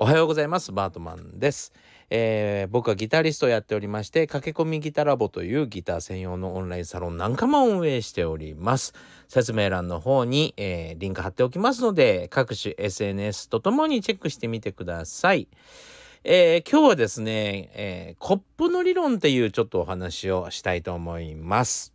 [0.00, 0.70] おはようございます。
[0.70, 1.72] バートマンです。
[2.08, 8.94] えー、僕はギタリストをやっておりまして、駆け込みギタラボというギター専用のオンラインサロンなんかも運営しております。
[9.26, 15.48] 説明欄の方に、えー、リンク貼っておきますので、各種 SNS とともにチェックしてみてください。
[16.22, 21.92] えー、今日はですね、えコップの理論っていうちょっとお話をしたいと思います。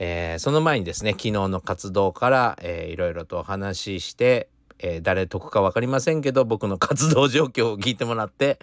[0.00, 4.48] えー、その前にですね昨日の活動から、えー、いろいろとお話しして、
[4.78, 8.58] えー、誰得か分かりませんけど僕の活動状況を聞いてもらって、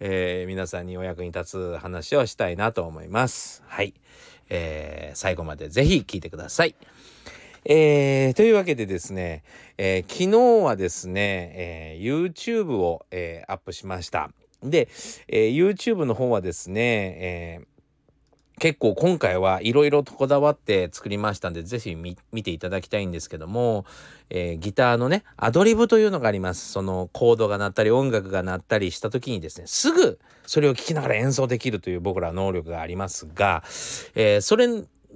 [0.00, 3.62] えー、皆さんにお役に立つ話をしたいなと思います。
[3.66, 3.94] はい、
[4.50, 6.74] えー、最後まで是非聞いてください。
[7.66, 9.42] えー、というわけでですね、
[9.78, 14.30] えー、昨日はですね、えー、YouTube を、え、アップしました。
[14.62, 14.88] で、
[15.28, 17.73] え、YouTube の方はですね、え
[18.58, 23.84] 結構今回はいろいろとこだわって作りましたんで、ぜひ見ていただきたいんですけども、
[24.30, 26.70] えー、ギターのね、アドリブというのがあります。
[26.70, 33.64] そのコードが鳴ったり音楽が鳴ったりした時にですね、すぐそれを聴きながら演奏できるという僕ら能力がありますが、
[34.14, 34.68] えー、それ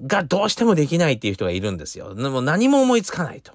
[0.07, 2.15] がどうしてもできないっていう人がいるんですよ。
[2.15, 3.53] でも何も思いつかないと。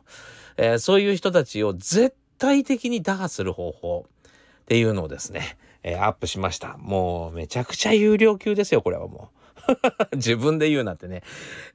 [0.56, 6.78] えー、そういう人たちを絶対的に打破する方法っていうのをですね、えアップしました。
[6.78, 9.43] もうめちゃくちゃ有料級ですよ、これはもう。
[10.16, 11.24] 自分で言うなってね。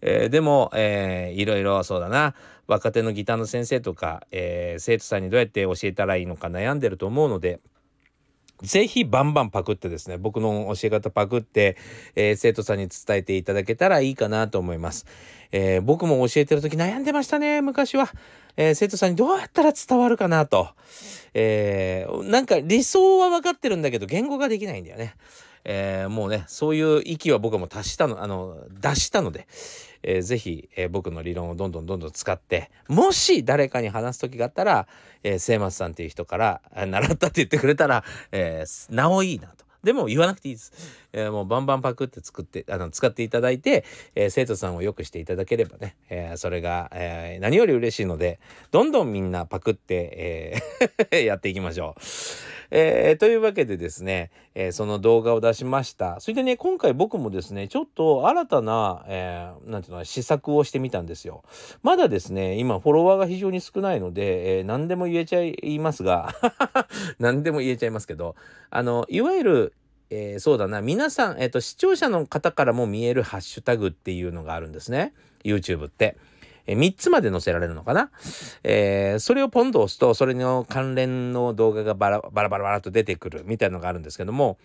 [0.00, 2.34] えー、でも、えー、いろいろそうだな。
[2.66, 7.60] 若手のギターの先生とか、えー、生徒さんにどうやって教えたらいいのか悩んでると思うので、
[8.62, 11.76] ぜひバンバンパクってですね、僕の教え方パクって、
[12.16, 15.06] えー、生徒さんに伝えていただけたらいいかなと思います。
[15.52, 18.10] えー、僕も教えてる時悩んでましたね、昔は。
[18.56, 20.68] えー、生徒さんにどうやったら伝わるかなと。
[21.34, 25.14] えなんか理想は分かってるんだけど、言語ができないんだよね。
[25.64, 29.46] えー、もうねそういう域は僕も達したのあの出したので、
[30.02, 34.86] えー、ぜひ、えー、僕の理論をどんどんどんどん使ってもし誰かに話す時があったら、
[35.22, 39.68] えー、松さんっていう人から習ったって言ってくれたら、えー、なおいいなと。
[39.82, 40.72] でも言わなくていいです。
[41.12, 48.40] えー、もうバンバンパクって作って、あの、使っていただいて、えー、生徒さんを良くしていただければね、えー、それが、えー、何より嬉しいので、
[48.72, 50.60] どんどんみんなパクって、
[51.10, 52.00] えー やっていきましょう。
[52.70, 56.20] えー、というわけでですね、えー、その動画を出しました。
[56.20, 61.42] それでね、今回僕もですね、ちょっと新たな、えー、なんていうの、試作をしてみたんですよ。
[61.82, 66.34] まだですね、今フォロワーが非常に少ないので、えー、何でも言えちゃいますが、
[67.18, 68.36] 何でも言えちゃいますけど、
[68.70, 69.74] あの、いわゆる、
[70.10, 75.12] えー、そうだな、皆さん、えっ、と、視聴者の方からも見えるハッシュタグっていうのがあるんですね。
[75.44, 76.16] YouTube って。
[76.68, 78.10] え3つまで載せられるのかな、
[78.62, 84.58] えー、それをポンと押すとそれの関連の動画がバラバラバラバラと出てくるみたいなのがあるんですけども、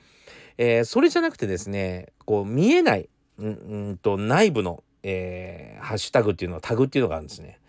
[0.58, 3.10] えー、それじゃなくてですねこう見えない
[3.42, 7.60] んと内部の、えー、ハッシュタグっていうのタグっていうのがあるんですね。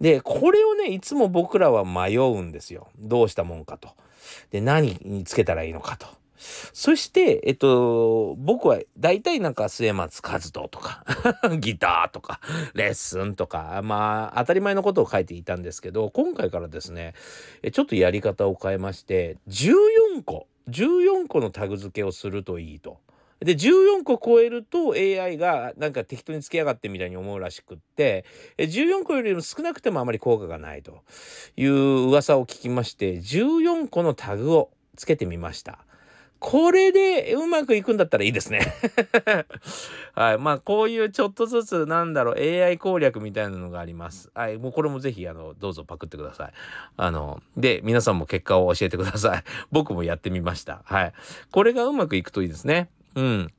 [0.00, 2.88] でこれをねいつも僕らは迷うんですよ。
[2.98, 3.90] どうしたもんかと。
[4.50, 6.08] で何につけたらいいのかと。
[6.38, 11.04] そして、えっと、僕は大体なんか末松和人とか
[11.58, 12.40] ギターとか、
[12.74, 17.14] レッスンとか、まあ、当たり前のことを書いていたんですけど、今回からですね、
[17.72, 22.98] ちょっとやり方を変えまして、14個、14個のタグ付けをするといいと。
[23.40, 28.24] で、14個超えると AI がなんか適当につけやがってみたいに思うらしくって、
[28.56, 31.02] 14個よりも少なくてもあまり効果がないと
[31.56, 31.74] いう
[32.08, 35.85] 噂を聞きまして、14個のタグをつけてみました。
[36.38, 38.60] これでうまくいくんだったらいいですね
[40.14, 40.38] はい。
[40.38, 44.30] まあ、こういうちょっとずつ、なんだろう、AI 攻略みたいなのがあります。
[44.34, 44.58] はい。
[44.58, 46.52] もうこれもぜひ、あの、どうぞパクってください。
[46.96, 49.42] あの、で、皆さんも結果を教えてください。
[49.72, 50.82] 僕もやってみました。
[50.84, 51.12] はい。
[51.50, 52.90] これがうまくいくといいですね。
[53.14, 53.52] うん。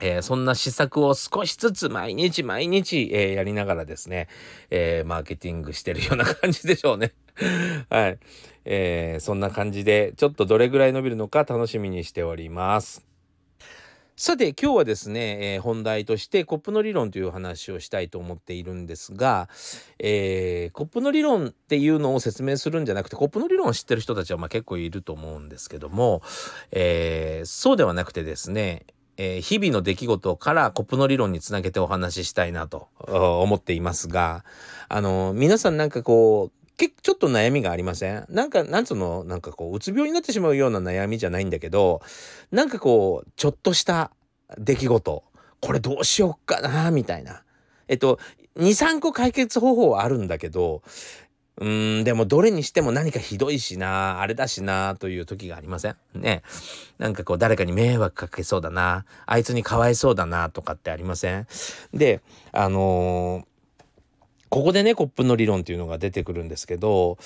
[0.00, 4.28] えー、そんな施策を少しずつ毎日毎日、えー、やりながらですね、
[4.70, 7.12] えー、マーケティングしてるような感じでしょうね。
[7.88, 8.18] はい。
[8.64, 13.12] えそんな感じで、ちょっとどれぐらい伸びるのか楽しみにしております。
[14.14, 19.48] さて今日はですね、えー、本題としてコップの理論という話をしたいと思っているんですが、
[19.98, 26.22] えー、コップの理論っていうのを説明するんじゃなくてコップの理論を知ってる人たちはまあ結構いると思うんですけども、
[26.72, 28.84] えー、そうではなくてですね
[29.16, 34.42] えー、日々の出来事からコップの理論につなげてお話ししたいなと思っていますが、
[34.88, 38.26] あの、皆さんなんかこう、結ちょっと悩みがありません？
[38.28, 42.00] なんか、なんつうの、なんかこう、うつ病になってしまうような悩みじゃないんだけど、
[42.50, 44.10] なんかこう、ちょっとした
[44.58, 45.24] 出来事、
[45.60, 47.42] これどうしよっかな、みたいな。
[47.88, 48.18] えっと、
[48.56, 50.82] 2、3個解決方法はあるんだけど、
[51.58, 55.96] うーん、でもどれにしても何かひどいしな、あれだしな、という時がありません？
[56.14, 56.42] ね。
[56.98, 61.46] なんかこう誰かに迷惑かけそうだな、あいつにかわいそうだな、とかってありません？
[61.92, 62.22] で、
[62.52, 63.44] あのー、
[64.52, 67.16] ここでね、コップの理論っていうのが出てくるんですけど、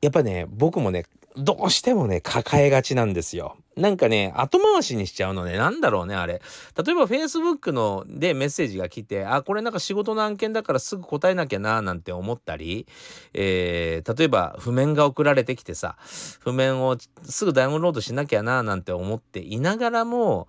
[0.00, 1.04] やっぱね、僕もね、
[1.36, 3.56] どうしてもね、抱えがちなんですよ。
[3.76, 6.34] なんかね、後回しにしちゃうのね、なんだろうね、あれ。
[6.34, 12.86] 例えば Facebook のでメッセージが来て、あ、これなんか仕事の案件だからすぐ答えなきゃな、なんて思ったり、
[13.32, 15.96] えー、例えば譜面が送られてきてさ、
[16.38, 20.46] 譜面をすぐダウンロードしなきゃな、なんて思っていながらも、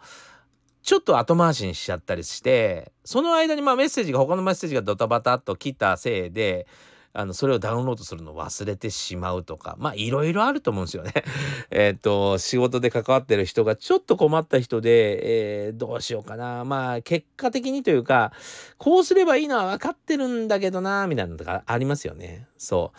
[0.86, 6.68] ちょっと後回しにしちゃったりして、その間にまあメッセージが、他のメッセージがドタバタっと来たせいで、
[7.18, 11.14] あのそれをダウンロードするのを忘れてしまうとかまあいろいろあると思うんですよね。
[11.72, 18.34] えっと仕事で関わってる人がちょっと困った人で、えー、どうしようかなまあ結果的にというか
[18.78, 22.48] こうすればいいのは分かってるんだけどなみたいなのがありますよね。
[22.58, 22.94] そ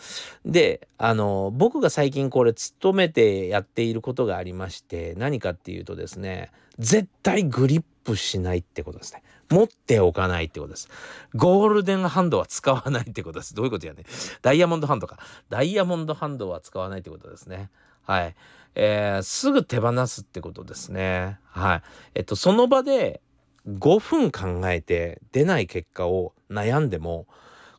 [0.45, 0.51] う。
[0.51, 9.23] であの僕が最近これ勤めてやっていることがありまして何かっていうとですね絶対グリップしないってことですね。
[9.49, 10.89] 持っておかないってことです。
[11.35, 13.55] ゴールデンハンドは使わないってことです。
[13.55, 14.03] どういうことやね。
[14.41, 15.17] ダイヤモンドハンドか。
[15.49, 17.69] ダイヤモンドハンドは使わないってことですね。
[18.03, 18.35] はい。
[18.75, 21.39] えー、すぐ手放すってことですね。
[21.45, 21.81] はい。
[22.15, 23.21] えっと、その場で
[23.67, 27.27] 5分考えて出ない結果を悩んでも、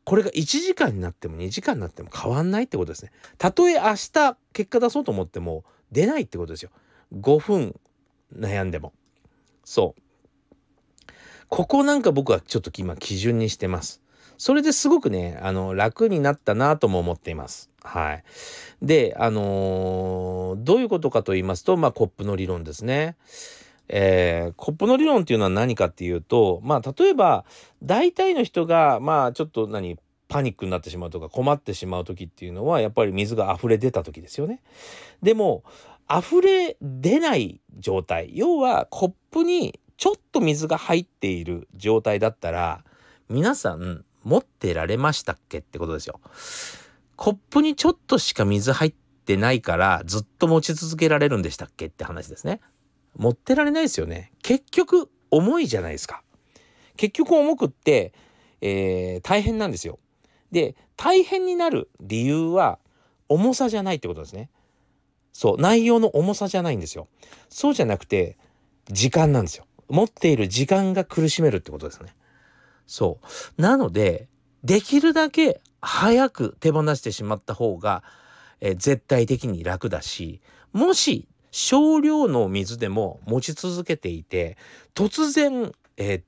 [0.08, 3.12] これが1時間になっても2時間になっても変わんないってことですね。
[3.37, 6.70] たとえ明日結果出そうと思っても出ないってことですよ。
[7.14, 7.78] 5分
[8.34, 8.94] 悩んでも。
[9.66, 10.00] そう。
[11.49, 14.00] ここなんか僕はちょっと今基準にしてます。
[14.38, 17.69] それですごくね、あの、楽になったなとも思っています。
[17.82, 18.25] はい。
[18.81, 23.19] で、あのー、どういうことかと言いますと、まあ、コップの理論ですね。
[23.88, 27.44] えー、コップの理論っていうのは何かっていうと、まあ、例えば、
[27.82, 29.99] 大体の人が、まあ、ちょっと何、
[30.29, 34.61] パニックになってしまうとか困ってしまう時っていうのは、やっぱり水が溢れ出た時ですよね。
[35.23, 35.64] でも、
[36.11, 38.31] 溢れ出ない状態。
[38.35, 42.84] 要は、コップにちょっと水が入っている状態だったら
[43.29, 46.20] 皆さん持ってられましたっけってことですよ。
[47.17, 48.94] コップにちょっとしか水入っ
[49.25, 52.61] てないからずっと持ち続けられるんでしたっけって話ですね。
[53.19, 54.32] 持ってられないですよね。
[54.43, 56.23] 結局重いじゃないですか。
[56.97, 58.12] 結局重くって、
[58.61, 59.99] えー、大変なんですよ。
[60.50, 62.79] で大変になる理由は
[63.29, 64.50] 重さじゃないってことですね。
[65.32, 67.09] そう内容の重さじゃないんですよ。
[67.49, 68.38] そうじゃなくて
[68.87, 69.67] 時間なんですよ。
[69.88, 72.15] 持っている時間が苦しめるってことですね。
[72.87, 73.19] そ
[73.59, 73.62] う。
[73.62, 74.29] なので、
[74.65, 78.03] できるだけ早く手放してしまった方が、
[78.61, 80.41] えー、絶対的に楽だし、
[80.73, 84.56] もし少量の水でも持ち続けていて、
[84.94, 86.22] 突然、えー、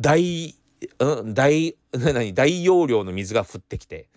[0.00, 0.56] 大、
[0.98, 4.08] うん、大、何、大容量の水が降ってきて、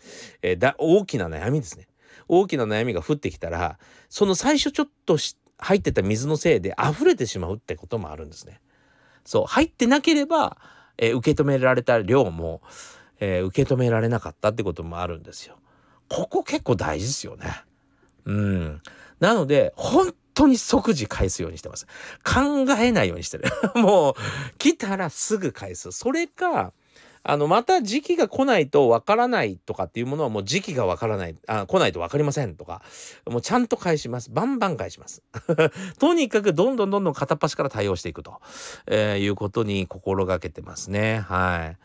[0.41, 1.87] えー、だ大きな悩みですね。
[2.27, 3.77] 大きな悩みが降ってきたら、
[4.09, 5.17] その最初ちょっと
[5.57, 8.61] 入ってた水のせいで溢れてしまうってこともあるんですね。
[9.25, 10.57] そう入ってなければ、
[10.97, 12.61] えー、受け止められた量も、
[13.19, 15.57] えー、受け止められなかったってこともあるんですよ。
[16.09, 17.63] ここ結構大事ですよね。
[18.25, 18.81] うん。
[19.19, 21.87] なので本当に即時返すようにしてます。
[22.23, 23.45] 考えないようにしてる。
[23.75, 24.15] もう
[24.57, 25.91] 来たらすぐ返す。
[25.91, 26.73] それか
[27.23, 32.81] あの、また時期が来ないとわからないとかっていうものはもう時期がわからない、あ、来ないとわかりませんとか、
[33.25, 34.29] もうちゃんと返します。
[34.29, 35.23] バンバン返します。
[35.99, 38.41] とにかくどんどんどんどん片っ端から対応していくと、
[38.87, 41.19] えー、いうことに心がけてますね。
[41.19, 41.77] はい。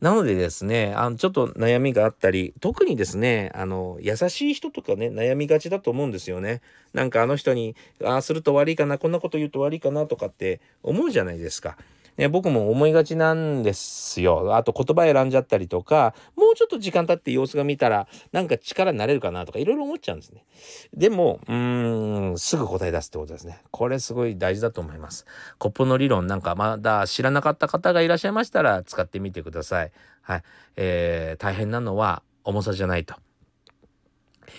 [0.00, 6.60] なのでですね、あの、ちょっと悩みがあったり、特にですね、あの、優しい人とかね、悩みがちだと思うんですよね。
[6.92, 7.74] なんかあの人に、
[8.04, 11.78] ああすると悪いかな、こんなこと言うと悪いかなとかって思うじゃないですか。
[12.16, 14.56] ね、僕も思いがちなんですよ。
[14.56, 20.44] あと言葉選んじゃったりとか、もうちょっと時間経って様子が見たら、なんか力になれるかなとかいろいろ思っちゃうんですね。
[20.92, 23.62] でも、うーん、すぐ答え出すってことですね。
[23.70, 25.26] これすごい大事だと思います。
[25.58, 29.92] コップの理論なんかまだ知らなかった方がいらっしゃいましたら使ってみてください。
[30.22, 30.42] はい。
[30.76, 33.14] えー、大変なのは重さじゃないと。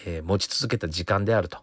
[0.05, 1.59] えー、持ち続けた時間であると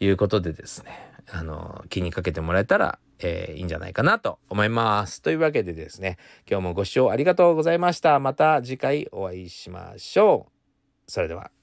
[0.00, 1.11] いうことでですね。
[1.32, 5.22] あの、気にかけてもらえたらえー、いいんじゃないかなと思います。
[5.22, 8.18] というわけでですね、今日もご視聴ありがとうございました。
[8.18, 11.10] また次回お会いしましょう。
[11.10, 11.61] それでは。